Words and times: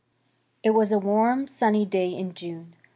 X 0.01 0.61
It 0.63 0.69
was 0.71 0.91
a 0.91 0.97
warm, 0.97 1.45
sunny 1.45 1.85
day 1.85 2.09
in 2.09 2.33
June. 2.33 2.73